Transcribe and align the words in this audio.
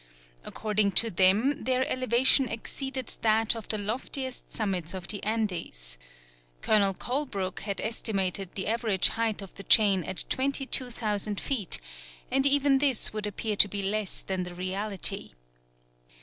According 0.43 0.93
to 0.93 1.11
them 1.11 1.63
their 1.65 1.87
elevation 1.87 2.47
exceeded 2.49 3.17
that 3.21 3.55
of 3.55 3.67
the 3.67 3.77
loftiest 3.77 4.51
summits 4.51 4.95
of 4.95 5.07
the 5.07 5.23
Andes. 5.23 5.99
Colonel 6.63 6.95
Colebrook 6.95 7.59
had 7.59 7.79
estimated 7.79 8.55
the 8.55 8.65
average 8.65 9.09
height 9.09 9.43
of 9.43 9.53
the 9.53 9.63
chain 9.63 10.03
at 10.03 10.25
22,000 10.27 11.39
feet, 11.39 11.79
and 12.31 12.47
even 12.47 12.79
this 12.79 13.13
would 13.13 13.27
appear 13.27 13.55
to 13.57 13.67
be 13.67 13.83
less 13.83 14.23
than 14.23 14.41
the 14.41 14.55
reality. 14.55 15.33